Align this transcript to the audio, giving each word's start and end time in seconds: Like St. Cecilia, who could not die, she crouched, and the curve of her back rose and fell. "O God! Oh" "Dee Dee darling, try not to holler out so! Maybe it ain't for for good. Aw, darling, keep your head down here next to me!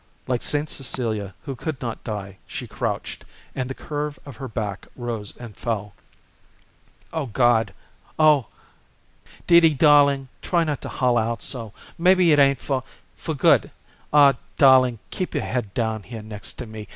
Like 0.25 0.41
St. 0.41 0.67
Cecilia, 0.67 1.35
who 1.43 1.55
could 1.55 1.79
not 1.79 2.03
die, 2.03 2.37
she 2.47 2.65
crouched, 2.65 3.23
and 3.53 3.69
the 3.69 3.75
curve 3.75 4.17
of 4.25 4.37
her 4.37 4.47
back 4.47 4.87
rose 4.95 5.37
and 5.37 5.55
fell. 5.55 5.93
"O 7.13 7.27
God! 7.27 7.71
Oh" 8.17 8.47
"Dee 9.45 9.59
Dee 9.59 9.75
darling, 9.75 10.27
try 10.41 10.63
not 10.63 10.81
to 10.81 10.89
holler 10.89 11.21
out 11.21 11.43
so! 11.43 11.71
Maybe 11.99 12.31
it 12.31 12.39
ain't 12.39 12.59
for 12.61 12.81
for 13.15 13.35
good. 13.35 13.69
Aw, 14.11 14.33
darling, 14.57 14.97
keep 15.11 15.35
your 15.35 15.43
head 15.43 15.71
down 15.75 16.01
here 16.01 16.23
next 16.23 16.53
to 16.53 16.65
me! 16.65 16.87